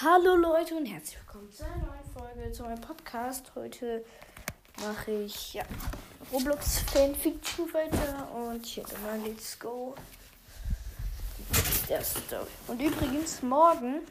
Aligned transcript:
Hallo 0.00 0.36
Leute 0.36 0.76
und 0.76 0.86
herzlich 0.86 1.18
willkommen 1.18 1.50
zu 1.50 1.64
einer 1.64 1.74
neuen 1.78 2.04
Folge 2.16 2.52
zu 2.52 2.62
meinem 2.62 2.80
Podcast. 2.80 3.50
Heute 3.56 4.04
mache 4.80 5.10
ich 5.10 5.54
ja, 5.54 5.64
Roblox 6.32 6.82
Fanfiction 6.82 7.74
weiter 7.74 8.28
und 8.32 8.64
hier 8.64 8.84
mal 9.02 9.18
Let's 9.26 9.58
Go. 9.58 9.96
Der 11.88 12.04
Story. 12.04 12.46
Und 12.68 12.80
übrigens 12.80 13.42
morgen 13.42 14.02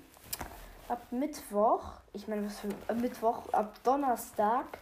ab 0.90 1.02
Mittwoch, 1.12 1.94
ich 2.12 2.28
meine 2.28 2.48
was 2.48 2.60
für 2.60 2.68
äh, 2.90 2.94
Mittwoch, 2.94 3.48
ab 3.54 3.74
Donnerstag 3.86 4.80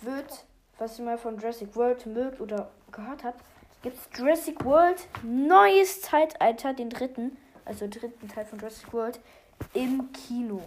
wird, 0.00 0.44
was 0.78 0.98
ihr 0.98 1.04
mal 1.04 1.16
von 1.16 1.38
Jurassic 1.38 1.76
World 1.76 2.06
mögt 2.06 2.40
oder 2.40 2.70
gehört 2.90 3.22
habt, 3.22 3.40
gibt 3.82 3.96
es 3.96 4.18
Jurassic 4.18 4.64
World 4.64 5.06
neues 5.22 6.00
Zeitalter, 6.00 6.74
den 6.74 6.90
dritten, 6.90 7.36
also 7.64 7.86
dritten 7.86 8.26
Teil 8.26 8.46
von 8.46 8.58
Jurassic 8.58 8.92
World 8.92 9.20
im 9.74 10.12
Kino. 10.12 10.62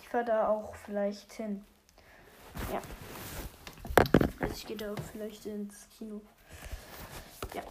Ich 0.00 0.08
fahre 0.08 0.24
da 0.24 0.48
auch 0.48 0.74
vielleicht 0.74 1.32
hin. 1.32 1.64
Ja. 2.72 2.80
Also 4.40 4.54
ich 4.54 4.66
gehe 4.66 4.76
da 4.76 4.92
auch 4.92 5.02
vielleicht 5.12 5.46
ins 5.46 5.88
Kino. 5.96 6.20
Ja. 7.54 7.62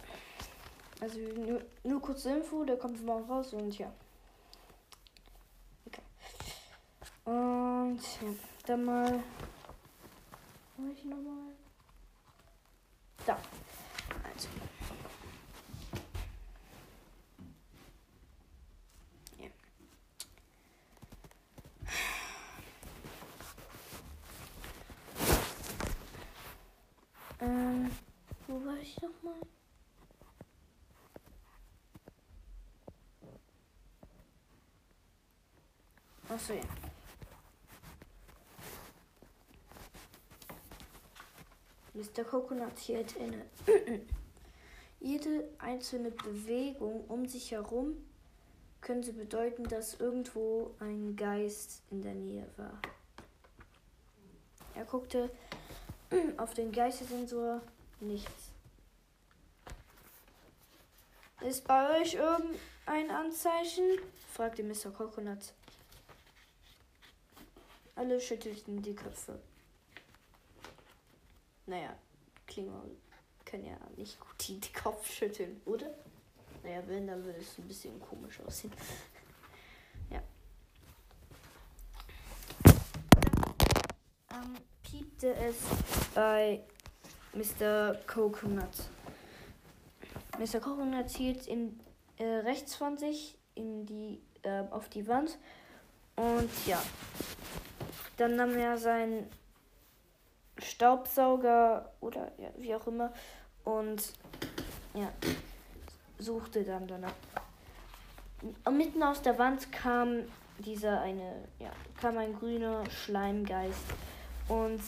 Also 1.00 1.18
nur, 1.18 1.62
nur 1.82 2.02
kurze 2.02 2.30
Info, 2.30 2.64
der 2.64 2.76
kommt 2.76 3.04
morgen 3.04 3.30
raus 3.30 3.52
und 3.54 3.76
ja. 3.78 3.90
Okay. 5.86 6.02
Und 7.24 8.00
ja, 8.22 8.28
dann 8.66 8.84
mal. 8.84 9.22
Wo 10.76 10.90
ich 10.92 11.04
nochmal? 11.04 11.54
Da. 13.26 13.38
Also. 14.24 14.48
Ja. 19.38 19.48
Ähm, 27.40 27.90
wo 28.46 28.64
war 28.66 28.76
ich 28.78 29.00
nochmal? 29.00 29.40
Achso, 36.28 36.52
ja. 36.52 36.60
Mr. 41.94 42.24
Coconut 42.24 42.78
hielt 42.78 43.16
inne. 43.16 43.44
Jede 45.00 45.48
einzelne 45.58 46.10
Bewegung 46.10 47.04
um 47.08 47.26
sich 47.26 47.50
herum 47.50 47.96
könnte 48.80 49.12
bedeuten, 49.12 49.64
dass 49.64 49.98
irgendwo 49.98 50.74
ein 50.78 51.16
Geist 51.16 51.82
in 51.90 52.02
der 52.02 52.14
Nähe 52.14 52.46
war. 52.56 52.80
Er 54.74 54.84
guckte 54.84 55.30
auf 56.36 56.54
den 56.54 56.72
Geistesensor 56.72 57.60
nichts. 58.00 58.50
Ist 61.40 61.66
bei 61.66 62.00
euch 62.00 62.14
irgendein 62.14 63.10
Anzeichen? 63.10 63.84
fragte 64.34 64.62
Mr. 64.62 64.90
Coconut. 64.90 65.54
Alle 67.94 68.20
schüttelten 68.20 68.82
die 68.82 68.94
Köpfe. 68.94 69.38
Naja, 71.66 71.94
Klingon 72.46 72.96
können 73.44 73.66
ja 73.66 73.76
nicht 73.96 74.18
gut 74.20 74.48
den 74.48 74.60
Kopf 74.74 75.10
schütteln, 75.10 75.60
oder? 75.64 75.94
Naja, 76.62 76.82
wenn, 76.86 77.06
dann 77.06 77.24
würde 77.24 77.38
es 77.38 77.58
ein 77.58 77.66
bisschen 77.66 77.98
komisch 78.00 78.40
aussehen. 78.40 78.72
ja. 80.10 80.22
Ähm, 84.30 84.56
piepte 84.90 85.34
es 85.34 85.56
bei 86.14 86.60
Mr. 87.32 87.94
Coconut. 88.06 88.90
Mr. 90.38 90.60
Coconut 90.60 91.08
zielt 91.08 91.46
in, 91.46 91.78
äh, 92.18 92.24
rechts 92.24 92.74
von 92.74 92.98
sich 92.98 93.38
in 93.54 93.86
die, 93.86 94.20
äh, 94.42 94.64
auf 94.70 94.88
die 94.88 95.06
Wand 95.06 95.38
und 96.16 96.50
ja. 96.66 96.82
Dann 98.16 98.36
nahm 98.36 98.56
er 98.56 98.76
seinen 98.76 99.30
Staubsauger 100.58 101.92
oder 102.00 102.32
ja, 102.38 102.50
wie 102.58 102.74
auch 102.74 102.86
immer 102.86 103.12
und 103.64 104.12
ja, 104.94 105.10
suchte 106.18 106.64
dann 106.64 106.86
danach. 106.86 107.14
Und 108.64 108.76
mitten 108.76 109.02
aus 109.02 109.22
der 109.22 109.38
Wand 109.38 109.70
kam 109.70 110.24
dieser 110.58 111.00
eine, 111.00 111.48
ja, 111.58 111.70
kam 112.00 112.18
ein 112.18 112.34
grüner 112.38 112.82
Schleimgeist 112.90 113.84
und 114.50 114.82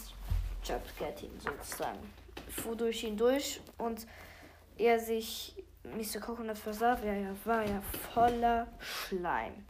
jumpscared 0.65 1.23
ihn 1.23 1.41
sozusagen. 1.41 1.99
Fuhr 2.51 2.77
durch 2.77 3.05
ihn 3.05 3.17
durch 3.17 3.61
und 3.79 4.07
er 4.77 4.99
sich, 4.99 5.55
Mr. 5.85 6.21
Coconut 6.21 6.59
versah, 6.59 6.99
er 7.03 7.35
war 7.45 7.65
ja 7.65 7.81
voller 8.13 8.67
Schleim. 8.79 9.65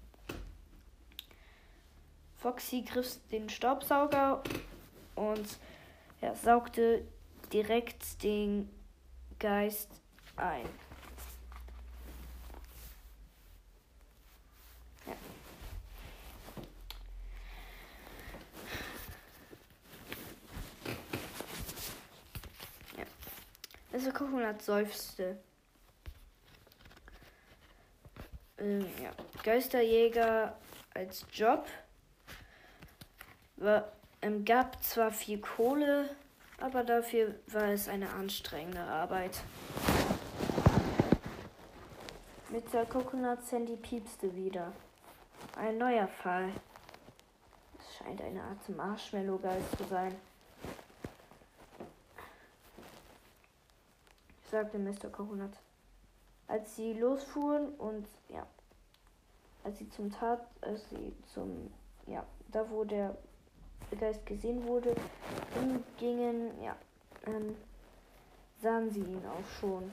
Foxy 2.38 2.82
griff 2.82 3.18
den 3.30 3.48
Staubsauger 3.48 4.42
und 5.14 5.58
er 6.20 6.34
saugte 6.34 7.06
direkt 7.52 8.22
den 8.22 8.68
Geist 9.38 9.90
ein. 10.36 10.68
Also 23.92 24.10
Coconut 24.10 24.62
seufzte. 24.62 25.36
Ähm, 28.58 28.86
ja. 29.02 29.10
Geisterjäger 29.42 30.56
als 30.94 31.26
Job 31.30 31.66
war, 33.56 33.92
ähm, 34.22 34.44
gab 34.44 34.82
zwar 34.82 35.10
viel 35.10 35.40
Kohle, 35.40 36.08
aber 36.58 36.84
dafür 36.84 37.34
war 37.48 37.68
es 37.68 37.88
eine 37.88 38.08
anstrengende 38.10 38.80
Arbeit. 38.80 39.42
Mit 42.48 42.72
der 42.72 42.86
Coconut 42.86 43.42
Sandy 43.44 43.76
piepste 43.76 44.34
wieder. 44.34 44.72
Ein 45.56 45.78
neuer 45.78 46.08
Fall. 46.08 46.50
Es 47.78 47.96
scheint 47.96 48.22
eine 48.22 48.42
Art 48.42 48.68
Marshmallow-Geist 48.68 49.76
zu 49.76 49.84
sein. 49.84 50.14
Sagte 54.52 54.78
Mr. 54.78 55.08
Coconut. 55.10 55.54
Als 56.46 56.76
sie 56.76 56.92
losfuhren 56.92 57.70
und 57.76 58.06
ja, 58.28 58.46
als 59.64 59.78
sie 59.78 59.88
zum 59.88 60.12
Tat, 60.12 60.46
als 60.60 60.88
sie 60.90 61.14
zum, 61.32 61.72
ja, 62.06 62.24
da 62.48 62.68
wo 62.70 62.84
der 62.84 63.16
Geist 63.98 64.24
gesehen 64.26 64.66
wurde, 64.66 64.94
gingen, 65.98 66.62
ja, 66.62 66.76
ähm, 67.26 67.56
sahen 68.60 68.90
sie 68.90 69.00
ihn 69.00 69.22
auch 69.26 69.48
schon. 69.58 69.90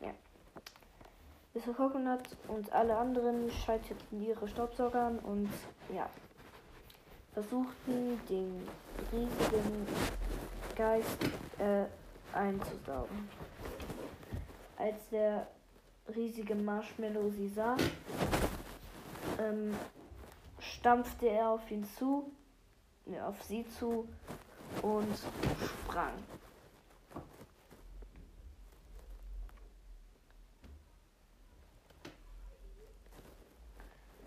Ja. 0.00 0.14
Mr. 1.52 1.74
Coconut 1.74 2.22
und 2.48 2.72
alle 2.72 2.96
anderen 2.96 3.50
schalteten 3.50 4.22
ihre 4.22 4.48
Staubsauger 4.48 5.02
an 5.02 5.18
und 5.18 5.50
ja, 5.94 6.08
versuchten 7.34 8.18
den 8.28 8.66
riesigen 9.12 9.86
Geist 10.76 11.24
äh, 11.58 11.86
einzusaugen. 12.36 13.30
Als 14.76 15.08
der 15.10 15.46
riesige 16.14 16.54
Marshmallow 16.54 17.30
sie 17.30 17.48
sah, 17.48 17.78
ähm, 19.38 19.74
stampfte 20.60 21.28
er 21.28 21.48
auf 21.48 21.70
ihn 21.70 21.84
zu, 21.96 22.30
ne, 23.06 23.26
auf 23.26 23.42
sie 23.42 23.66
zu 23.78 24.06
und 24.82 25.16
sprang. 25.64 26.12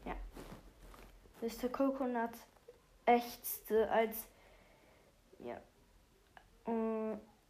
Ja. 0.03 0.15
Mr. 1.41 1.69
Coconut 1.69 2.31
ächzte, 3.05 3.89
als 3.91 4.25
ja, 5.37 5.55
äh, 5.55 5.68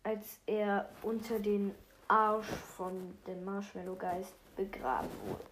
als 0.03 0.39
er 0.45 0.89
unter 1.01 1.39
den 1.39 1.75
Arsch 2.07 2.47
von 2.47 3.17
dem 3.27 3.45
Marshmallow-Geist 3.45 4.33
begraben 4.55 5.09
wurde. 5.27 5.43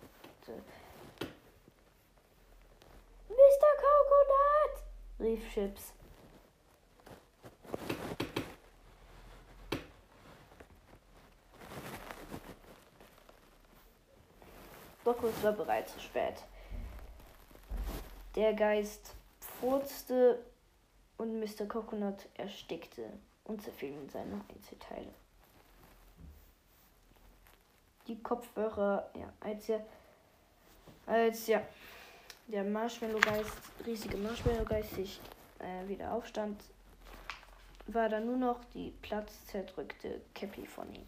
Mr. 3.29 3.71
Coconut! 3.77 4.83
rief 5.19 5.53
Chips. 5.53 5.93
Doch 15.03 15.23
es 15.23 15.43
war 15.43 15.53
bereits 15.53 15.93
zu 15.93 16.01
spät. 16.01 16.43
Der 18.35 18.53
Geist 18.53 19.15
furzte 19.39 20.43
und 21.17 21.39
Mr. 21.39 21.65
Coconut 21.65 22.27
erstickte 22.35 23.13
und 23.47 23.61
zerfiel 23.61 23.93
in 23.93 24.09
seine 24.09 24.41
Einzelteile. 24.53 25.13
Die 28.07 28.21
Kopfhörer, 28.21 29.09
ja, 29.15 29.31
als 29.39 29.69
er, 29.69 29.85
als 31.05 31.47
ja, 31.47 31.61
der 32.47 32.63
Marshmallow-Geist, 32.63 33.51
riesige 33.85 34.17
Marshmallow-Geist 34.17 34.95
sich 34.95 35.19
äh, 35.59 35.87
wieder 35.87 36.13
aufstand, 36.13 36.61
war 37.87 38.09
da 38.09 38.19
nur 38.19 38.37
noch 38.37 38.63
die 38.73 38.91
platzzerdrückte 39.01 40.21
Cappy 40.33 40.65
von 40.65 40.93
ihm. 40.93 41.07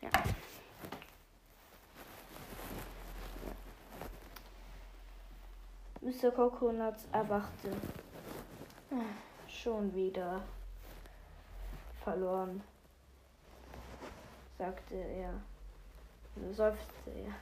Ja. 0.00 0.10
ja. 0.10 0.24
Mr. 6.02 6.30
Coconuts 6.30 7.06
erwachte. 7.12 7.70
Schon 9.62 9.94
wieder 9.94 10.40
verloren, 12.02 12.62
sagte 14.56 14.94
er. 14.94 15.34
Seufzte 16.54 17.10
er. 17.10 17.34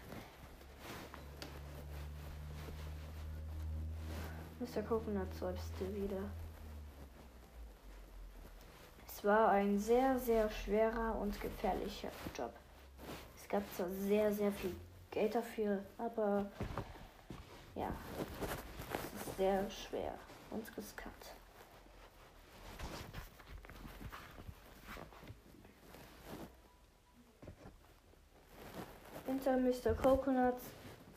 Mr. 4.59 4.83
Coconut 4.83 5.33
seufzte 5.33 5.95
wieder. 5.95 6.25
Es 9.07 9.23
war 9.23 9.51
ein 9.51 9.79
sehr, 9.79 10.19
sehr 10.19 10.51
schwerer 10.51 11.15
und 11.21 11.41
gefährlicher 11.41 12.11
Job. 12.37 12.53
Es 13.41 13.49
gab 13.49 13.63
zwar 13.77 13.91
sehr, 13.91 14.33
sehr 14.33 14.51
viel 14.51 14.75
Geld 15.13 15.37
dafür, 15.37 15.85
aber 15.99 16.47
ja, 17.77 17.93
es 19.15 19.29
ist 19.29 19.37
sehr 19.37 19.71
schwer 19.71 20.15
und 20.51 20.77
riskant. 20.77 21.38
Hinter 29.29 29.59
Mr. 29.59 29.95
Coconut 29.95 30.57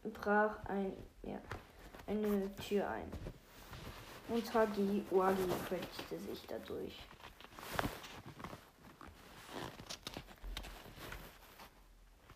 brach 0.04 0.58
ein, 0.66 0.92
ja, 1.24 1.40
eine 2.08 2.54
Tür 2.58 2.90
ein. 2.90 3.10
Und 4.28 4.54
Hagi 4.54 5.06
Wagi 5.10 5.48
quetschte 5.66 6.20
sich 6.20 6.46
dadurch. 6.46 7.00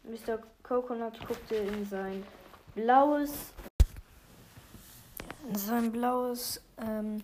Mr. 0.04 0.40
Coconut 0.64 1.20
guckte 1.28 1.56
in 1.56 1.86
sein 1.86 2.26
blaues, 2.74 3.54
in 5.50 5.56
sein 5.56 5.92
blaues, 5.92 6.62
ähm, 6.78 7.22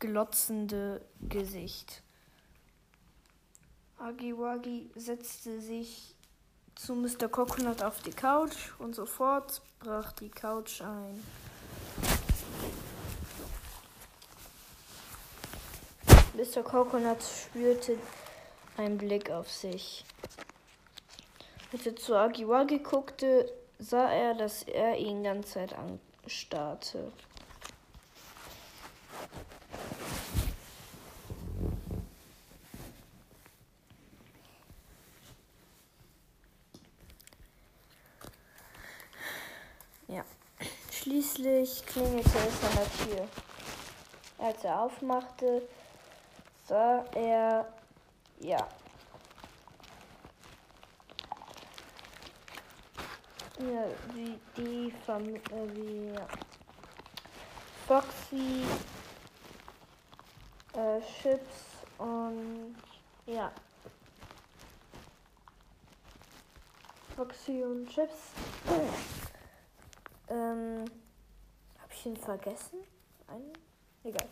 glotzende 0.00 1.00
Gesicht. 1.28 2.02
Agiwagi 4.00 4.90
setzte 4.96 5.60
sich 5.60 6.13
zu 6.74 6.94
Mr. 6.94 7.28
Coconut 7.28 7.82
auf 7.82 8.02
die 8.02 8.10
Couch 8.10 8.72
und 8.78 8.94
sofort 8.94 9.62
brach 9.80 10.12
die 10.12 10.28
Couch 10.28 10.80
ein. 10.82 11.22
Mr. 16.34 16.62
Coconut 16.62 17.22
spürte 17.22 17.96
einen 18.76 18.98
Blick 18.98 19.30
auf 19.30 19.50
sich. 19.50 20.04
Als 21.72 21.86
er 21.86 21.96
zu 21.96 22.16
Agiwagi 22.16 22.80
guckte, 22.80 23.52
sah 23.78 24.10
er, 24.10 24.34
dass 24.34 24.62
er 24.64 24.96
ihn 24.96 25.22
ganze 25.22 25.54
Zeit 25.54 25.74
anstarrte. 25.74 27.12
Ja. 40.14 40.24
Schließlich 40.92 41.84
klingelte 41.86 42.38
es 42.38 42.64
an 42.64 42.76
der 42.76 43.16
Tür. 43.16 43.28
Als 44.38 44.62
er 44.62 44.80
aufmachte, 44.80 45.66
sah 46.68 47.04
er, 47.14 47.66
ja, 48.38 48.68
ja 53.58 53.84
wie 54.12 54.38
die 54.56 54.94
Familie, 55.04 55.40
äh, 55.50 55.74
wie 55.74 56.14
ja. 56.14 56.28
Foxy, 57.88 58.62
äh, 60.74 61.00
Chips 61.00 61.86
und 61.98 62.76
ja. 63.26 63.50
Foxy 67.16 67.64
und 67.64 67.88
Chips. 67.88 69.23
Ähm, 70.34 70.84
hab 71.80 71.92
ich 71.92 72.06
ihn 72.06 72.16
vergessen? 72.16 72.78
Einen? 73.28 73.52
Egal. 74.02 74.28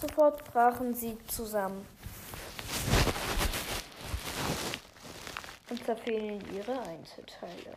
Sofort 0.00 0.44
brachen 0.44 0.94
sie 0.94 1.18
zusammen 1.26 1.84
und 5.68 5.84
zerfielen 5.84 6.40
ihre 6.54 6.80
Einzelteile. 6.82 7.76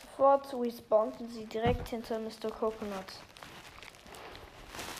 Sofort 0.00 0.54
respawnten 0.54 1.28
sie 1.28 1.46
direkt 1.46 1.88
hinter 1.88 2.20
Mr. 2.20 2.48
Coconut. 2.48 3.12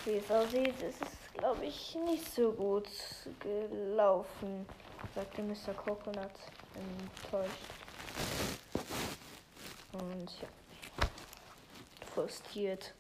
Wie 0.05 0.17
es 0.17 0.29
aussieht, 0.33 0.83
ist 0.83 1.01
es, 1.01 1.33
glaube 1.35 1.65
ich, 1.65 1.97
nicht 2.05 2.35
so 2.35 2.51
gut 2.51 2.89
gelaufen, 3.39 4.67
sagte 5.15 5.43
Mr. 5.43 5.75
Coconut 5.75 6.31
enttäuscht. 6.75 7.53
Und 9.93 10.31
ja, 10.41 10.49
frustriert. 12.15 12.93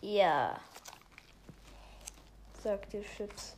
Ja, 0.00 0.60
sagte 2.62 3.02
Chips. 3.02 3.56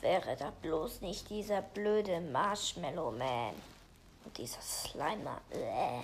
Wäre 0.00 0.36
da 0.36 0.52
bloß 0.60 1.00
nicht 1.00 1.30
dieser 1.30 1.62
blöde 1.62 2.20
Marshmallow 2.20 3.10
Man 3.12 3.54
und 4.24 4.36
dieser 4.36 4.60
Slimer. 4.60 5.40
Bäh. 5.50 6.02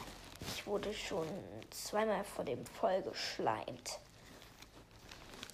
Ich 0.54 0.66
wurde 0.66 0.94
schon 0.94 1.28
zweimal 1.70 2.24
vor 2.24 2.44
dem 2.44 2.64
voll 2.64 3.02
geschleimt, 3.02 3.98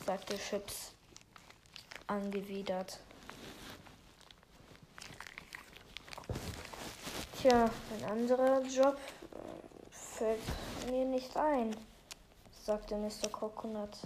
sagte 0.04 0.38
Chips 0.38 0.95
angewidert. 2.06 3.00
Tja, 7.40 7.70
ein 7.98 8.10
anderer 8.10 8.62
Job 8.62 8.96
äh, 8.96 9.90
fällt 9.90 10.40
mir 10.90 11.04
nicht 11.04 11.36
ein 11.36 11.76
sagte 12.66 12.96
Mr. 12.96 13.28
Coconut. 13.30 13.96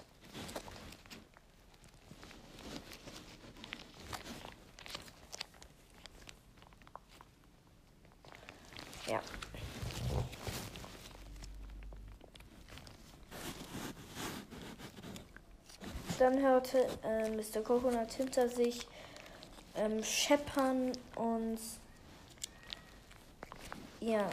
Ja. 9.06 9.22
Dann 16.40 16.52
hörte 16.52 16.86
äh, 17.04 17.28
Mr. 17.30 17.62
Coconut 17.62 18.12
hinter 18.12 18.48
sich 18.48 18.86
ähm, 19.76 20.02
scheppern 20.02 20.92
und 21.16 21.58
ja, 24.00 24.28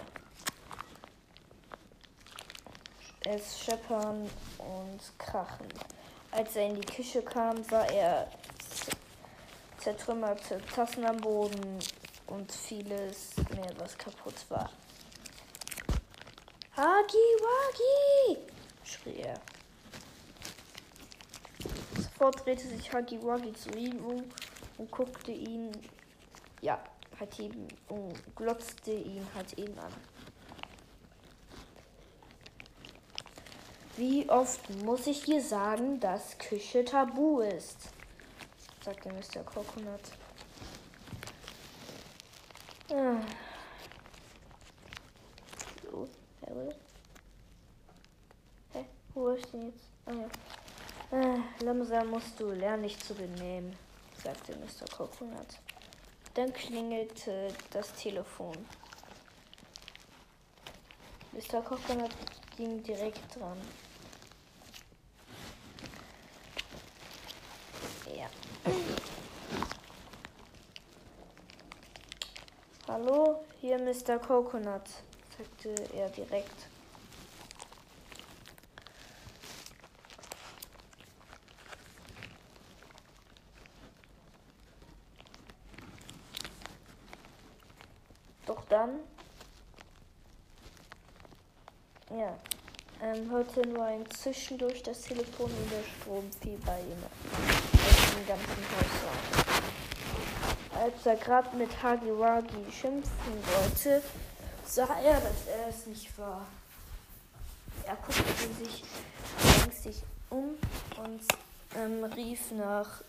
es 3.26 3.60
scheppern 3.60 4.30
und 4.58 5.20
krachen. 5.20 5.68
Als 6.32 6.56
er 6.56 6.68
in 6.68 6.76
die 6.76 6.88
Küche 6.88 7.22
kam, 7.22 7.62
sah 7.64 7.84
er 7.86 8.30
zertrümmerte 9.80 10.62
Tassen 10.74 11.06
am 11.06 11.18
Boden 11.18 11.80
und 12.28 12.52
vieles 12.52 13.36
mehr, 13.54 13.72
was 13.80 13.98
kaputt 13.98 14.46
war. 14.50 14.70
Hagi 16.76 17.18
Wagi! 17.42 18.38
schrie 18.86 19.18
er. 19.18 19.42
Sofort 22.18 22.44
drehte 22.44 22.68
sich 22.68 22.92
Hagi 22.92 23.22
Wagi 23.22 23.54
zu 23.54 23.70
ihm 23.78 24.04
um 24.04 24.24
und 24.80 24.90
guckte 24.90 25.32
ihn, 25.32 25.72
ja, 26.62 26.80
hat 27.20 27.38
ihn, 27.38 27.68
und 27.90 28.36
glotzte 28.36 28.92
ihn 28.92 29.24
halt 29.36 29.54
eben 29.60 29.78
an. 29.78 29.94
Wie 33.98 34.28
oft 34.32 34.68
muss 34.84 35.06
ich 35.06 35.26
dir 35.26 35.44
sagen, 35.44 36.00
dass 36.00 36.40
Küche 36.40 36.84
tabu 36.84 37.42
ist? 37.42 37.90
sagte 38.84 39.10
Mr. 39.10 39.44
Coconut. 39.44 40.02
Ah. 42.90 43.22
Hä? 48.74 48.86
Wo 49.14 49.30
ist 49.30 49.54
denn 49.54 49.68
jetzt? 49.68 49.86
Ah 50.08 50.14
ja. 50.14 50.28
Ah, 51.10 51.38
langsam 51.62 52.10
musst 52.10 52.38
du 52.38 52.52
lernen, 52.52 52.84
dich 52.84 53.00
zu 53.00 53.14
benehmen, 53.16 53.74
sagte 54.22 54.54
Mr. 54.58 54.86
Coconut. 54.94 55.48
Dann 56.34 56.52
klingelte 56.52 57.48
das 57.72 57.94
Telefon. 57.94 58.58
Mr. 61.32 61.62
Coconut 61.62 62.12
ging 62.58 62.84
direkt 62.84 63.40
dran. 63.40 63.58
Ja. 68.14 68.30
Hallo, 72.90 73.46
hier 73.62 73.80
Mr. 73.80 74.20
Coconut, 74.20 74.90
sagte 75.38 75.74
er 75.94 76.10
direkt. 76.10 76.68
Doch 88.48 88.64
dann, 88.70 89.02
ja, 92.10 92.38
hörte 93.30 93.62
nur 93.68 93.86
ein 93.86 94.10
Zischen 94.12 94.58
durch 94.58 94.84
das 94.84 95.02
Telefon 95.02 95.52
und 95.52 95.72
der 95.72 95.84
Strom 95.84 96.30
fiel 96.42 96.58
bei 96.66 96.80
ihm 96.80 97.04
aus 97.04 98.12
dem 98.16 98.28
ganzen 98.28 98.48
Haus. 98.76 98.98
Als 100.74 101.06
er 101.06 101.16
gerade 101.16 101.56
mit 101.56 101.82
Hagiwagi 101.82 102.72
schimpfen 102.72 103.34
wollte, 103.56 104.02
sah 104.66 105.00
er, 105.04 105.20
dass 105.22 105.48
er 105.48 105.68
es 105.70 105.86
nicht 105.88 106.18
war. 106.18 106.46
Er 107.86 107.96
guckte 107.96 108.64
sich 108.64 108.84
ängstlich 109.64 110.04
um 110.30 110.50
und 111.04 111.22
ähm, 111.76 112.04
rief 112.16 112.52
nach 112.52 113.02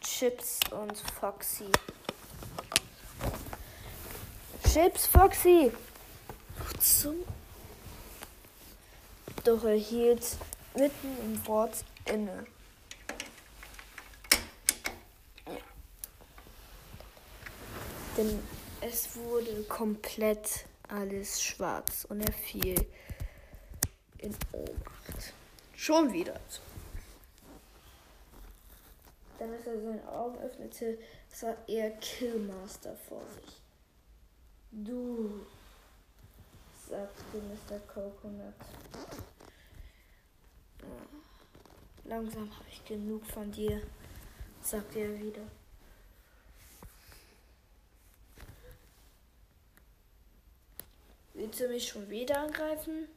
Chips 0.00 0.60
und 0.70 0.96
Foxy. 1.20 1.70
Chips, 4.72 5.06
Foxy! 5.06 5.72
Zum 6.80 7.16
doch 9.46 9.64
er 9.64 9.76
hielt 9.76 10.36
mitten 10.74 11.16
im 11.22 11.46
Wort 11.46 11.84
inne. 12.04 12.46
Denn 18.16 18.42
es 18.80 19.14
wurde 19.16 19.62
komplett 19.64 20.64
alles 20.88 21.42
schwarz 21.42 22.06
und 22.08 22.20
er 22.20 22.32
fiel 22.32 22.74
in 24.18 24.34
Ohnmacht. 24.52 25.32
Schon 25.74 26.12
wieder. 26.12 26.40
Dann, 29.38 29.52
als 29.52 29.66
er 29.66 29.80
seine 29.80 30.08
Augen 30.08 30.38
öffnete, 30.38 30.98
sah 31.28 31.54
er 31.66 31.90
Killmaster 31.98 32.96
vor 33.08 33.22
sich. 33.34 33.60
Du, 34.72 35.46
sagte 36.88 37.36
Mr. 37.36 37.78
Coconut. 37.92 38.54
Langsam 42.04 42.50
habe 42.54 42.68
ich 42.70 42.84
genug 42.84 43.26
von 43.26 43.50
dir, 43.50 43.82
sagte 44.62 45.00
er 45.00 45.18
wieder. 45.18 45.42
Willst 51.34 51.60
du 51.60 51.68
mich 51.68 51.88
schon 51.88 52.08
wieder 52.08 52.40
angreifen? 52.40 53.08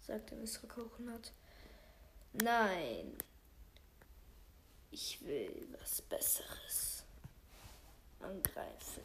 sagte 0.00 0.34
Mr. 0.34 0.68
Coconut. 0.68 1.32
Nein, 2.34 3.16
ich 4.90 5.24
will 5.24 5.68
was 5.80 6.02
Besseres 6.02 7.04
angreifen. 8.20 9.02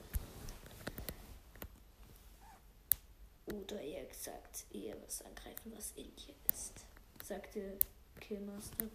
Oder 3.45 3.81
eher 3.81 4.05
gesagt, 4.05 4.65
eher 4.71 4.95
was 5.03 5.21
angreifen, 5.21 5.71
was 5.75 5.91
in 5.91 6.13
dir 6.15 6.35
ist, 6.51 6.85
sagte 7.29 7.77
Killmaster. 8.19 8.85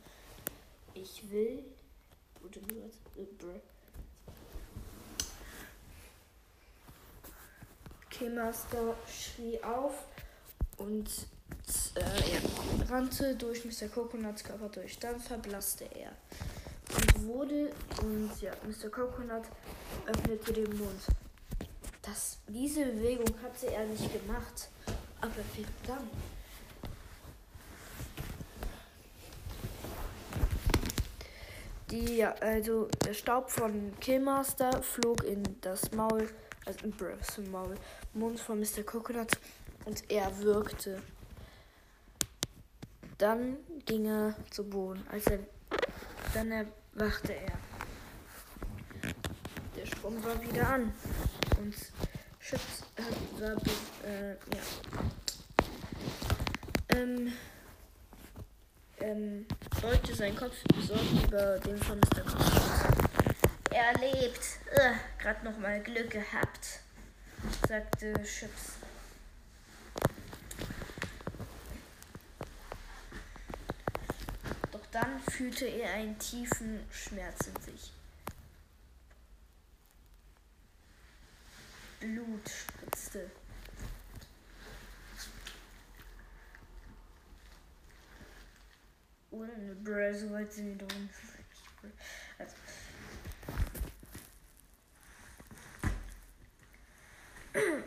Ich 0.92 1.30
will. 1.30 1.64
Oder 2.42 2.60
nur 2.62 2.84
äh, 2.84 3.60
Killmaster 8.10 8.96
schrie 9.08 9.62
auf 9.62 9.94
und 10.76 11.08
äh, 11.94 12.00
er 12.00 12.90
rannte 12.90 13.36
durch 13.36 13.64
Mr. 13.64 13.88
Coconuts 13.88 14.42
Körper 14.42 14.68
durch. 14.68 14.98
Dann 14.98 15.20
verblasste 15.20 15.84
er 15.84 16.10
und 16.92 17.26
wurde 17.26 17.72
und 18.02 18.30
ja, 18.42 18.52
Mr. 18.64 18.90
Coconut 18.90 19.44
öffnete 20.06 20.52
den 20.52 20.76
Mund. 20.76 21.02
Das, 22.02 22.38
diese 22.48 22.84
Bewegung 22.84 23.32
hatte 23.42 23.72
er 23.72 23.86
nicht 23.86 24.12
gemacht, 24.12 24.68
aber 25.20 25.32
verdammt. 25.32 26.10
Die, 31.94 32.24
also 32.24 32.88
der 33.06 33.14
Staub 33.14 33.48
von 33.52 33.92
Killmaster 34.00 34.82
flog 34.82 35.22
in 35.22 35.44
das 35.60 35.92
Maul, 35.92 36.28
also 36.66 36.84
in 36.84 36.90
Breaths 36.90 37.38
Maul, 37.52 37.76
Mund 38.14 38.40
von 38.40 38.58
Mr. 38.58 38.82
Coconut 38.84 39.30
und 39.84 40.10
er 40.10 40.36
wirkte. 40.40 41.00
Dann 43.16 43.58
ging 43.86 44.06
er 44.06 44.34
zu 44.50 44.68
Boden. 44.68 45.06
Als 45.08 45.28
er, 45.28 45.38
dann 46.34 46.50
erwachte 46.50 47.32
er. 47.32 47.52
Der 49.76 49.86
Strom 49.86 50.20
war 50.24 50.42
wieder 50.42 50.68
an 50.68 50.92
und 51.60 51.76
Chips 52.40 52.82
war, 53.38 53.52
äh, 54.04 54.32
ja. 54.32 54.36
Ähm, 56.88 57.32
ähm, 59.04 59.46
beugte 59.80 60.14
seinen 60.14 60.36
Kopf 60.36 60.56
besorgt 60.74 61.24
über 61.26 61.58
den 61.58 61.78
von 61.78 61.98
Mr. 61.98 62.24
Er 63.70 63.92
lebt. 63.98 64.40
Uh, 64.72 64.94
Gerade 65.18 65.44
noch 65.44 65.58
mal 65.58 65.80
Glück 65.80 66.10
gehabt, 66.10 66.80
sagte 67.68 68.14
Chips. 68.22 68.78
Doch 74.72 74.86
dann 74.90 75.20
fühlte 75.30 75.66
er 75.66 75.92
einen 75.94 76.18
tiefen 76.18 76.80
Schmerz 76.90 77.46
in 77.46 77.62
sich. 77.62 77.92
Blut 82.00 82.48
spritzte. 82.48 83.30
Oder 89.34 89.52
eine 89.52 89.74
Bra, 89.74 90.14
so 90.14 90.30
weit 90.30 90.43
sind 90.54 90.80
wir 90.80 90.98
nicht. 90.98 91.14
Also. 92.38 92.54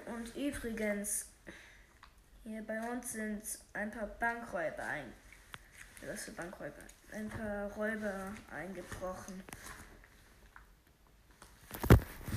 Und 0.06 0.36
übrigens, 0.36 1.26
hier 2.44 2.62
bei 2.64 2.80
uns 2.92 3.14
sind 3.14 3.44
ein 3.74 3.92
paar 3.92 4.08
Bankräuber 4.08 4.84
ein. 4.84 5.14
Was 6.06 6.26
für 6.26 6.32
Bankräuber? 6.32 6.84
Ein 7.12 7.30
paar 7.30 7.72
Räuber 7.74 8.34
eingebrochen. 8.52 9.44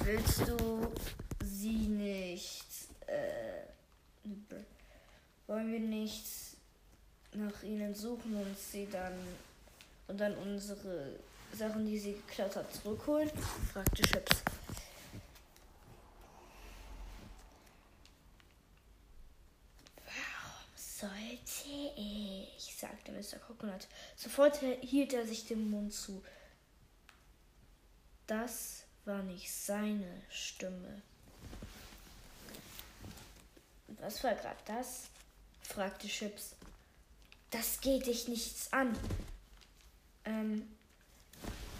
Willst 0.04 0.48
du 0.48 0.94
sie 1.44 1.88
nicht. 1.88 2.66
Äh, 3.06 3.64
wollen 5.46 5.72
wir 5.72 5.80
nicht 5.80 6.26
nach 7.34 7.62
ihnen 7.62 7.94
suchen 7.94 8.34
und 8.36 8.58
sie 8.58 8.88
dann. 8.90 9.14
Und 10.10 10.18
dann 10.18 10.36
unsere 10.38 11.20
Sachen, 11.52 11.86
die 11.86 11.98
sie 11.98 12.14
geklaut 12.14 12.56
hat, 12.56 12.74
zurückholen? 12.74 13.30
fragte 13.72 14.02
Chips. 14.02 14.42
Warum 20.04 20.74
sollte 20.74 21.92
ich? 21.96 22.74
sagte 22.76 23.12
Mr. 23.12 23.38
Coconut. 23.38 23.86
Sofort 24.16 24.58
hielt 24.80 25.12
er 25.12 25.26
sich 25.26 25.46
den 25.46 25.70
Mund 25.70 25.92
zu. 25.94 26.22
Das 28.26 28.84
war 29.04 29.22
nicht 29.22 29.52
seine 29.52 30.22
Stimme. 30.28 31.02
Was 34.00 34.24
war 34.24 34.34
gerade 34.34 34.58
das? 34.66 35.04
fragte 35.62 36.08
Chips. 36.08 36.56
das 37.50 37.80
geht 37.80 38.06
dich 38.06 38.26
nichts 38.26 38.72
an. 38.72 38.96
Ähm, 40.30 40.62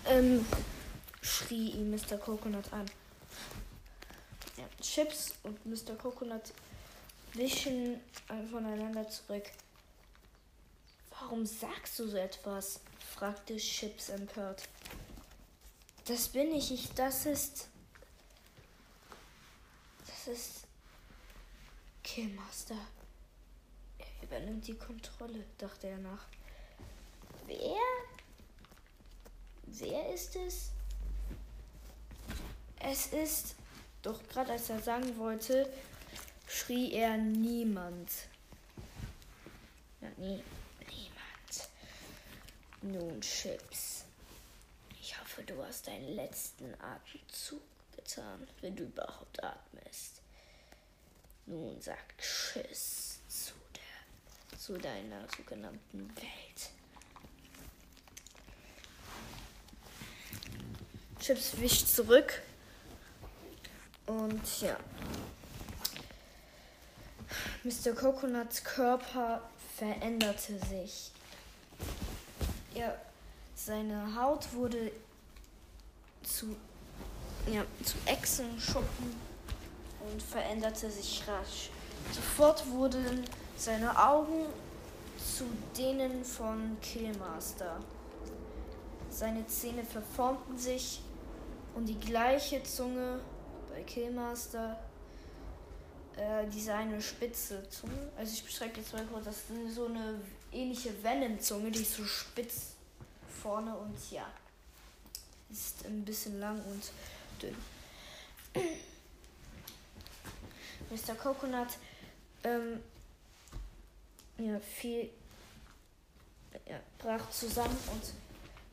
ähm, 0.07 0.45
schrie 1.23 1.71
ihn 1.71 1.91
Mr. 1.91 2.19
Coconut 2.19 2.73
an. 2.73 2.87
Ja, 4.57 4.65
Chips 4.81 5.35
und 5.45 5.65
Mr. 5.65 5.95
Coconut 5.97 6.53
wischen 7.35 8.01
voneinander 8.51 9.09
zurück. 9.09 9.45
Warum 11.11 11.47
sagst 11.47 11.99
du 11.99 12.09
so 12.09 12.17
etwas? 12.17 12.81
fragte 13.15 13.57
Chips 13.57 14.09
empört. 14.09 14.69
Das 16.07 16.29
bin 16.29 16.53
ich, 16.53 16.73
ich, 16.73 16.93
das 16.95 17.27
ist. 17.27 17.69
Das 20.07 20.27
ist. 20.27 20.65
Killmaster. 22.03 22.79
Er 23.99 24.23
übernimmt 24.25 24.67
die 24.67 24.77
Kontrolle, 24.77 25.45
dachte 25.59 25.87
er 25.87 25.99
nach. 25.99 26.27
Wer? 27.47 28.00
Wer 29.79 30.13
ist 30.13 30.37
es? 30.37 30.71
Es 32.81 33.07
ist. 33.09 33.55
Doch 34.03 34.21
gerade 34.29 34.53
als 34.53 34.71
er 34.71 34.81
sagen 34.81 35.17
wollte, 35.19 35.71
schrie 36.49 36.93
er 36.93 37.17
niemand. 37.19 38.11
Ja, 40.01 40.09
nie, 40.17 40.43
niemand. 40.89 41.69
Nun, 42.83 43.21
Chips. 43.21 44.05
Ich 45.01 45.19
hoffe, 45.21 45.43
du 45.43 45.63
hast 45.63 45.87
deinen 45.87 46.15
letzten 46.15 46.75
Atemzug 46.81 47.63
getan, 47.95 48.49
wenn 48.63 48.75
du 48.75 48.85
überhaupt 48.85 49.43
atmest. 49.45 50.23
Nun 51.47 51.81
sag 51.81 52.17
Tschüss 52.19 53.21
zu, 53.29 53.53
der, 53.77 54.59
zu 54.59 54.79
deiner 54.79 55.27
sogenannten 55.37 56.09
Welt. 56.17 56.71
Chips 61.21 61.61
wischt 61.61 61.87
zurück. 61.87 62.43
Und 64.07 64.41
ja. 64.61 64.77
Mr. 67.63 67.93
Coconuts 67.93 68.65
Körper 68.65 69.43
veränderte 69.77 70.59
sich. 70.71 71.11
Ja, 72.75 72.95
seine 73.55 74.15
Haut 74.17 74.53
wurde 74.55 74.91
zu, 76.23 76.57
ja, 77.47 77.65
zu 77.85 77.97
Echsenschuppen 78.07 79.15
und 80.11 80.23
veränderte 80.23 80.91
sich 80.91 81.23
rasch. 81.29 81.71
Sofort 82.13 82.67
wurden 82.71 83.25
seine 83.57 83.97
Augen 83.97 84.47
zu 85.19 85.45
denen 85.77 86.25
von 86.25 86.79
Killmaster. 86.81 87.79
Seine 89.11 89.47
Zähne 89.47 89.85
verformten 89.85 90.57
sich 90.57 91.01
und 91.75 91.87
die 91.87 91.99
gleiche 91.99 92.63
Zunge 92.63 93.21
bei 93.69 93.83
Killmaster 93.83 94.79
äh, 96.17 96.47
diese 96.49 96.75
eine 96.75 97.01
spitze 97.01 97.69
Zunge. 97.69 98.11
Also 98.17 98.33
ich 98.35 98.45
beschreibe 98.45 98.79
jetzt 98.79 98.93
mal 98.93 99.05
kurz, 99.07 99.25
das 99.25 99.37
ist 99.37 99.75
so 99.75 99.87
eine 99.87 100.21
ähnliche 100.53 100.91
Venom-Zunge, 101.03 101.71
die 101.71 101.83
ist 101.83 101.95
so 101.95 102.05
spitz 102.05 102.75
vorne 103.43 103.75
und 103.77 103.97
ja, 104.11 104.27
ist 105.51 105.87
ein 105.87 106.05
bisschen 106.05 106.39
lang 106.41 106.61
und 106.65 106.91
dünn. 107.41 107.57
Mr. 110.91 111.15
Coconut 111.15 111.69
ähm, 112.45 112.81
ja, 114.39 114.59
viel 114.61 115.11
ja, 116.67 116.81
brach 116.99 117.31
zusammen 117.31 117.79
und 117.93 118.03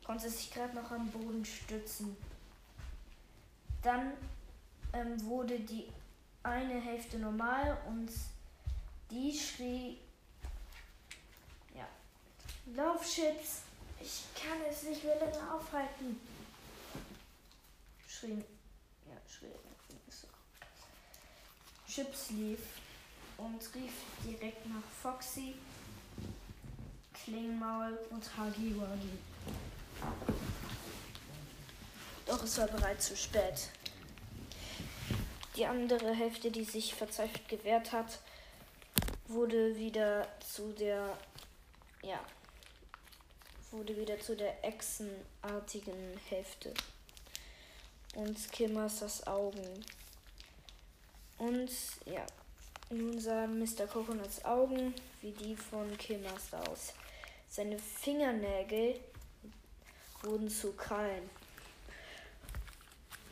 konnte 0.04 0.28
sich 0.28 0.50
gerade 0.52 0.74
noch 0.74 0.90
am 0.90 1.08
Boden 1.10 1.44
stützen. 1.44 2.16
Dann 3.88 4.12
ähm, 4.92 5.18
wurde 5.24 5.58
die 5.60 5.88
eine 6.42 6.78
Hälfte 6.78 7.18
normal 7.18 7.78
und 7.86 8.10
die 9.10 9.32
schrie, 9.34 9.96
ja, 11.74 11.88
Laufchips, 12.74 13.62
ich 13.98 14.24
kann 14.34 14.58
es 14.70 14.82
nicht 14.82 15.02
mehr 15.04 15.18
länger 15.18 15.54
aufhalten. 15.54 16.20
Schrie, 18.06 18.44
ja, 19.06 19.16
schrie. 19.26 19.46
Chips 21.88 22.28
lief 22.28 22.60
und 23.38 23.74
rief 23.74 23.92
direkt 24.22 24.66
nach 24.66 24.84
Foxy, 25.02 25.54
Klingmaul 27.14 27.98
und 28.10 28.36
Hagi 28.36 28.78
Wagi. 28.78 29.18
Doch 32.26 32.42
es 32.44 32.58
war 32.58 32.66
bereits 32.66 33.06
zu 33.06 33.16
spät. 33.16 33.70
Die 35.58 35.66
andere 35.66 36.14
Hälfte, 36.14 36.52
die 36.52 36.62
sich 36.62 36.94
verzweifelt 36.94 37.48
gewehrt 37.48 37.90
hat, 37.90 38.20
wurde 39.26 39.76
wieder 39.76 40.28
zu 40.38 40.72
der, 40.72 41.18
ja, 42.00 42.20
wurde 43.72 43.96
wieder 43.96 44.20
zu 44.20 44.36
der 44.36 44.64
echsenartigen 44.64 46.16
Hälfte. 46.28 46.72
Und 48.14 48.38
Skimmer's 48.38 49.26
Augen. 49.26 49.84
Und 51.38 51.70
ja, 52.06 52.24
nun 52.90 53.18
sahen 53.18 53.58
Mr. 53.58 53.88
Coconuts 53.88 54.44
Augen 54.44 54.94
wie 55.22 55.32
die 55.32 55.56
von 55.56 55.98
Killmaster 55.98 56.60
aus. 56.70 56.94
Seine 57.48 57.80
Fingernägel 57.80 59.00
wurden 60.22 60.48
zu 60.48 60.72
Krallen. 60.74 61.28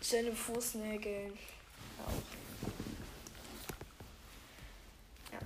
Seine 0.01 0.33
Fußnägel 0.33 1.33
auch. 2.05 2.23
Ja. 5.33 5.39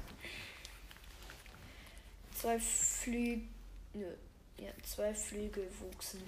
Zwei 2.35 2.59
Flügel, 2.59 4.19
ja, 4.59 4.71
zwei 4.83 5.15
Flügel 5.15 5.69
wuchsen. 5.81 6.23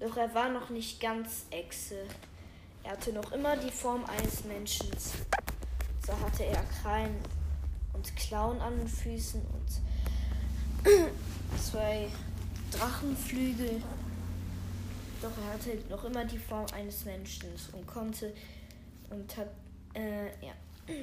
Doch 0.00 0.16
er 0.16 0.34
war 0.34 0.50
noch 0.50 0.70
nicht 0.70 1.00
ganz 1.00 1.46
Echse. 1.50 2.06
Er 2.82 2.92
hatte 2.92 3.12
noch 3.12 3.32
immer 3.32 3.56
die 3.56 3.70
Form 3.70 4.04
eines 4.04 4.44
Menschen. 4.44 4.90
So 6.06 6.12
hatte 6.20 6.44
er 6.44 6.62
Krallen 6.64 7.16
und 7.94 8.14
Klauen 8.16 8.60
an 8.60 8.76
den 8.76 8.88
Füßen 8.88 9.40
und 9.40 10.84
zwei 11.62 12.08
Drachenflügel. 12.70 13.82
Doch 15.22 15.30
er 15.46 15.54
hatte 15.54 15.78
noch 15.88 16.04
immer 16.04 16.26
die 16.26 16.38
Form 16.38 16.66
eines 16.74 17.06
Menschen 17.06 17.48
und 17.72 17.86
konnte 17.86 18.34
und 19.08 19.34
hat 19.36 19.48
äh, 19.94 20.26
ja. 20.44 20.52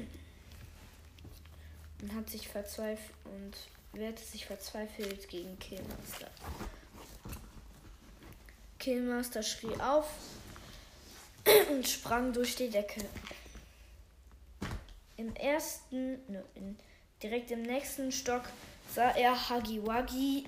Und 2.02 2.16
hat 2.16 2.30
sich 2.30 2.48
verzweifelt 2.48 3.14
und 3.26 3.56
wehrte 3.94 4.24
sich 4.24 4.48
verzweifelt 4.48 5.30
gegen 5.30 5.60
Killmaster. 5.60 6.32
Killmaster 8.80 9.44
schrie 9.44 9.80
auf 9.80 10.12
und 11.70 11.88
sprang 11.88 12.34
durch 12.34 12.56
die 12.56 12.72
Decke. 12.72 13.06
Im 15.18 15.36
ersten, 15.36 16.14
ne, 16.32 16.44
in, 16.56 16.76
direkt 17.22 17.52
im 17.52 17.62
nächsten 17.62 18.12
Stock 18.12 18.50
sah 18.92 19.12
er 19.12 19.50
Hagiwagi, 19.50 20.48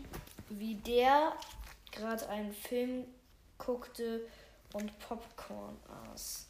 wie 0.49 0.75
der 0.75 1.33
gerade 1.91 2.27
einen 2.29 2.53
Film 2.53 3.05
guckte 3.59 4.27
und 4.73 4.97
Popcorn 4.99 5.77
aß. 6.11 6.47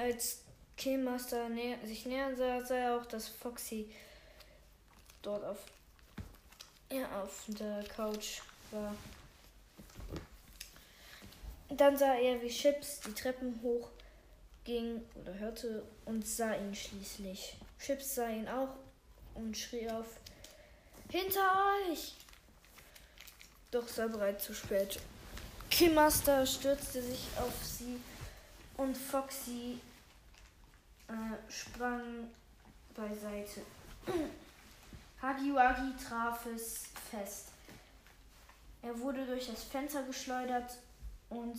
Als 0.00 0.42
Killmaster 0.76 1.48
nä 1.48 1.76
sich 1.84 2.06
nähern 2.06 2.36
sah, 2.36 2.64
sah 2.64 2.76
er 2.76 2.96
auch, 2.96 3.06
dass 3.06 3.28
Foxy 3.28 3.90
dort 5.22 5.44
auf, 5.44 5.58
ja, 6.90 7.22
auf 7.22 7.44
der 7.48 7.84
Couch 7.84 8.40
war. 8.70 8.94
Dann 11.68 11.96
sah 11.96 12.14
er, 12.14 12.40
wie 12.40 12.48
Chips 12.48 13.00
die 13.00 13.12
Treppen 13.12 13.60
hoch 13.62 13.90
ging 14.64 15.02
oder 15.14 15.34
hörte 15.34 15.82
und 16.04 16.26
sah 16.26 16.54
ihn 16.54 16.74
schließlich. 16.74 17.56
Chips 17.78 18.14
sah 18.14 18.28
ihn 18.28 18.48
auch 18.48 18.74
und 19.34 19.56
schrie 19.56 19.90
auf: 19.90 20.06
Hinter 21.10 21.64
euch! 21.90 22.14
Doch 23.70 23.84
war 23.98 24.08
bereits 24.08 24.44
zu 24.44 24.54
spät. 24.54 25.00
Killmaster 25.70 26.46
stürzte 26.46 27.02
sich 27.02 27.26
auf 27.36 27.52
sie 27.62 28.00
und 28.78 28.96
Foxy 28.96 29.78
äh, 31.08 31.50
sprang 31.50 32.30
beiseite. 32.94 33.62
Hagiwagi 35.22 35.94
traf 35.96 36.46
es 36.46 36.84
fest. 37.10 37.48
Er 38.82 38.98
wurde 39.00 39.26
durch 39.26 39.48
das 39.48 39.64
Fenster 39.64 40.02
geschleudert 40.04 40.78
und 41.28 41.58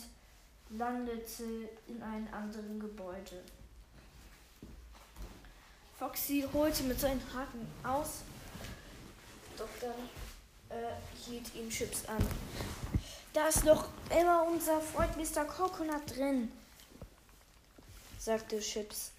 landete 0.70 1.70
in 1.88 2.02
einem 2.02 2.28
anderen 2.34 2.80
Gebäude. 2.80 3.44
Foxy 5.98 6.48
holte 6.54 6.84
mit 6.84 6.98
seinen 7.00 7.22
Haken 7.34 7.68
aus, 7.84 8.22
doch 9.58 9.68
dann 9.82 10.78
äh, 10.78 10.94
hielt 11.26 11.54
ihn 11.56 11.70
Chips 11.70 12.06
an. 12.06 12.26
Da 13.34 13.50
ist 13.50 13.66
noch 13.66 13.90
immer 14.10 14.44
unser 14.44 14.80
Freund 14.80 15.18
Mr. 15.18 15.44
Coconut 15.44 16.16
drin, 16.16 16.50
sagte 18.30 18.60
Chips. 18.60 19.12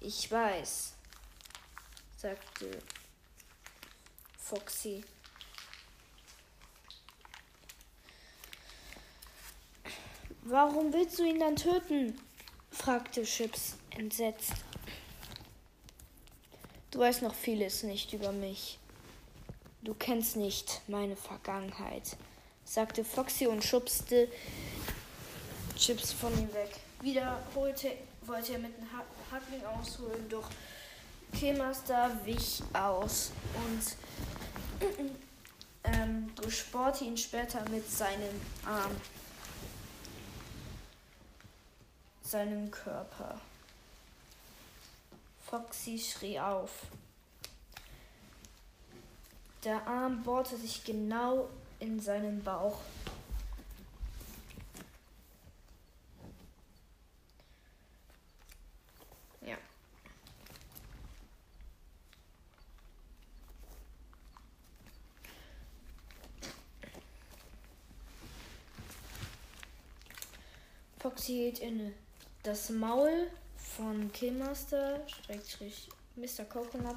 Ich 0.00 0.32
weiß, 0.32 0.94
sagte 2.16 2.78
Foxy. 4.38 5.04
Warum 10.44 10.94
willst 10.94 11.18
du 11.18 11.24
ihn 11.24 11.40
dann 11.40 11.56
töten? 11.56 12.18
fragte 12.70 13.24
Chips 13.24 13.76
entsetzt. 13.90 14.54
Du 16.90 17.00
weißt 17.00 17.20
noch 17.20 17.34
vieles 17.34 17.82
nicht 17.82 18.14
über 18.14 18.32
mich. 18.32 18.78
Du 19.82 19.92
kennst 19.92 20.36
nicht 20.36 20.80
meine 20.88 21.16
Vergangenheit, 21.16 22.16
sagte 22.64 23.04
Foxy 23.04 23.46
und 23.46 23.62
schubste 23.62 24.30
Chips 25.76 26.12
von 26.12 26.32
ihm 26.38 26.52
weg. 26.52 26.70
Wieder 27.02 27.38
holte, 27.54 27.92
wollte 28.22 28.54
er 28.54 28.58
mit 28.58 28.76
dem 28.76 28.86
Hackling 29.30 29.64
ausholen, 29.64 30.28
doch 30.28 30.48
Kemaster 31.38 32.10
wich 32.24 32.62
aus 32.72 33.30
und 33.54 34.86
ähm, 35.84 36.34
durchbohrte 36.36 37.04
ihn 37.04 37.16
später 37.16 37.60
mit 37.68 37.90
seinem 37.90 38.40
Arm 38.64 38.92
seinen 42.26 42.70
Körper. 42.70 43.40
Foxy 45.48 45.98
schrie 45.98 46.40
auf. 46.40 46.70
Der 49.64 49.86
Arm 49.86 50.22
bohrte 50.22 50.56
sich 50.56 50.84
genau 50.84 51.48
in 51.78 52.00
seinen 52.00 52.42
Bauch. 52.42 52.80
Ja. 59.40 59.56
Foxy 70.98 71.15
hielt 71.26 71.58
inne. 71.58 71.92
Das 72.42 72.70
Maul 72.70 73.30
von 73.56 74.12
Killmaster, 74.12 75.00
Schrägstrich 75.08 75.88
Mr. 76.14 76.44
Coconut, 76.44 76.96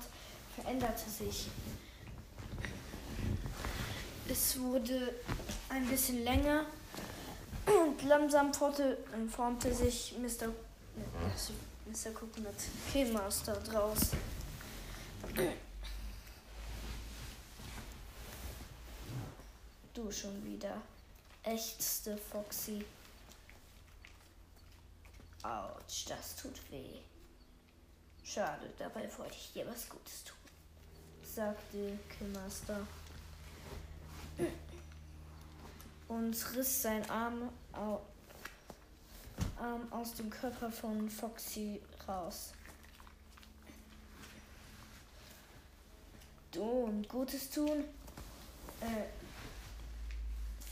veränderte 0.56 1.10
sich. 1.10 1.48
Es 4.28 4.60
wurde 4.60 5.16
ein 5.70 5.86
bisschen 5.88 6.24
länger 6.24 6.66
und 7.66 8.04
langsam 8.04 8.54
formte, 8.54 9.74
sich 9.74 10.16
Mr. 10.20 10.50
Mr. 11.88 12.12
Coconut 12.14 12.54
Killmaster 12.92 13.56
draus. 13.56 14.12
Du 19.94 20.12
schon 20.12 20.46
wieder, 20.46 20.82
ächzte 21.44 22.18
Foxy. 22.18 22.86
Autsch, 25.44 26.06
das 26.10 26.36
tut 26.36 26.60
weh. 26.72 27.00
Schade, 28.24 28.70
dabei 28.78 29.10
wollte 29.18 29.36
ich 29.36 29.54
dir 29.54 29.66
was 29.68 29.90
Gutes 29.90 30.24
tun, 30.24 30.38
sagte 31.24 31.98
Killmaster 32.10 32.86
und 36.08 36.56
riss 36.56 36.82
seinen 36.82 37.10
Arm, 37.10 37.50
Arm 39.58 39.92
aus 39.92 40.14
dem 40.14 40.30
Körper 40.30 40.72
von 40.72 41.10
Foxy 41.10 41.82
raus. 42.08 42.54
Du 46.52 46.64
und 46.64 47.08
Gutes 47.08 47.50
tun? 47.50 47.84
Äh, 48.82 49.06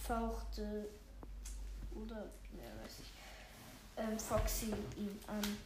fauchte 0.05 0.89
oder, 1.95 2.29
ja, 2.53 2.83
weiß 2.83 2.99
ich 3.01 3.06
ähm, 3.97 4.19
Foxy 4.19 4.73
ihn 4.95 5.19
an. 5.27 5.57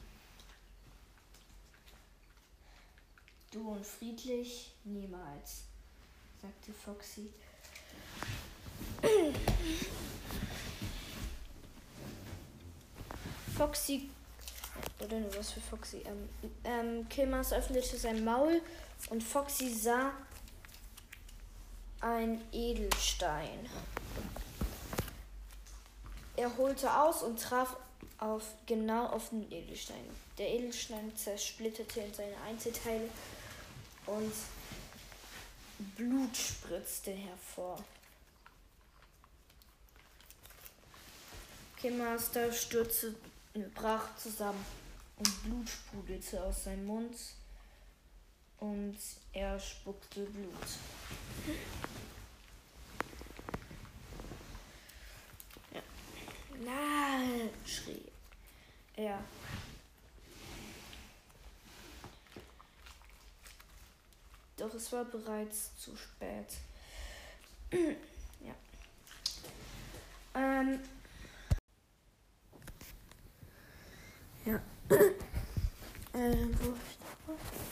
Du 3.51 3.71
und 3.71 3.85
friedlich? 3.85 4.71
Niemals, 4.85 5.63
sagte 6.41 6.71
Foxy. 6.71 7.29
Foxy, 13.57 14.09
oder 14.99 15.19
nur 15.19 15.35
was 15.35 15.51
für 15.51 15.59
Foxy? 15.59 16.03
Ähm, 16.05 16.29
ähm, 16.63 17.09
Kilmas 17.09 17.51
öffnete 17.51 17.97
sein 17.97 18.23
Maul 18.23 18.61
und 19.09 19.21
Foxy 19.21 19.73
sah 19.73 20.13
ein 21.99 22.41
Edelstein. 22.51 23.69
Er 26.37 26.57
holte 26.57 26.91
aus 26.91 27.21
und 27.21 27.39
traf 27.39 27.75
auf, 28.21 28.43
genau 28.67 29.07
auf 29.07 29.29
den 29.29 29.51
Edelstein. 29.51 30.05
Der 30.37 30.49
Edelstein 30.49 31.15
zersplitterte 31.17 32.01
in 32.01 32.13
seine 32.13 32.37
Einzelteile 32.47 33.09
und 34.05 34.33
Blut 35.97 36.37
spritzte 36.37 37.11
hervor. 37.11 37.83
Kemaster 41.77 42.53
stürzte, 42.53 43.15
brach 43.73 44.15
zusammen 44.15 44.63
und 45.17 45.43
Blut 45.43 45.67
sprudelte 45.67 46.43
aus 46.43 46.65
seinem 46.65 46.85
Mund 46.85 47.17
und 48.59 48.97
er 49.33 49.59
spuckte 49.59 50.25
Blut. 50.25 50.53
Na, 56.63 57.23
schrie 57.65 58.10
ja. 58.97 59.19
Doch 64.57 64.73
es 64.75 64.91
war 64.91 65.05
bereits 65.05 65.75
zu 65.77 65.95
spät. 65.97 66.45
ja. 67.71 68.53
Ähm. 70.35 70.79
Ja. 74.45 74.55
äh, 76.13 76.35
wo 76.59 76.73
ich 76.75 76.97
da 76.99 77.33
Ja. 77.33 77.70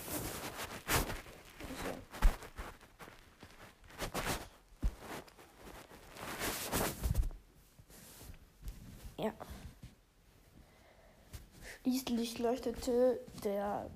Schließlich 11.90 12.38
leuchtete 12.38 13.20
der 13.44 13.90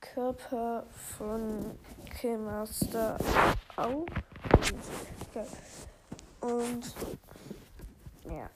Körper 0.00 0.86
von 1.18 1.78
Killmaster 2.18 3.18
auf. 3.76 4.06
Und 6.40 6.94
ja, 8.24 8.48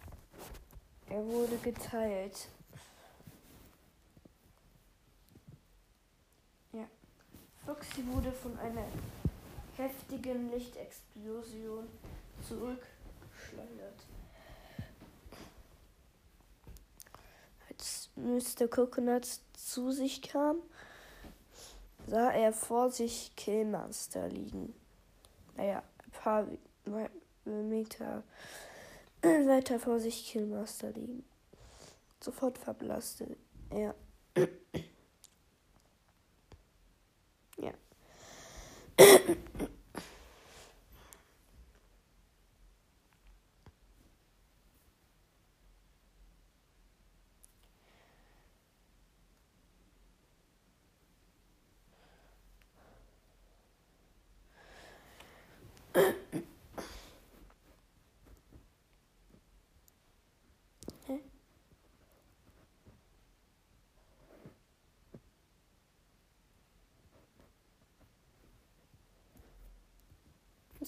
er 1.10 1.26
wurde 1.26 1.58
geteilt. 1.58 2.48
Ja, 6.72 6.88
Foxy 7.66 8.06
wurde 8.06 8.32
von 8.32 8.58
einer 8.58 8.86
heftigen 9.76 10.50
Lichtexplosion 10.50 11.86
zurückschleudert. 12.48 14.06
Mr. 18.16 18.68
Coconut 18.68 19.26
zu 19.54 19.90
sich 19.90 20.22
kam, 20.22 20.56
sah 22.06 22.30
er 22.30 22.52
vor 22.52 22.90
sich 22.90 23.32
Killmaster 23.36 24.28
liegen. 24.28 24.74
Naja, 25.56 25.82
ein 26.04 26.10
paar 26.10 26.46
Meter 27.44 28.22
weiter 29.22 29.78
vor 29.78 30.00
sich 30.00 30.30
Killmaster 30.30 30.90
liegen. 30.90 31.24
Sofort 32.20 32.58
verblasste 32.58 33.36
er. 33.70 33.94
ja. 37.58 37.72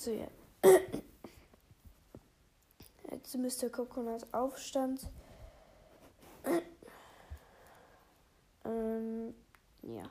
So. 0.05 0.11
Jetzt 3.11 3.35
Mr. 3.37 3.71
Coconut 3.71 4.27
Aufstand. 4.35 5.09
ähm, 8.67 9.35
ja. 9.81 10.03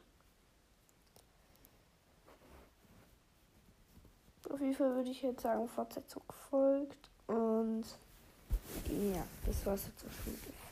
Auf 4.49 4.59
jeden 4.59 4.73
Fall 4.73 4.95
würde 4.95 5.11
ich 5.11 5.21
jetzt 5.21 5.43
sagen, 5.43 5.67
Fortsetzung 5.69 6.23
folgt. 6.49 7.11
Und 7.27 7.85
ja, 8.87 9.23
das 9.45 9.63
war's 9.63 9.85
jetzt 9.85 10.05
auch 10.05 10.23
schon. 10.23 10.62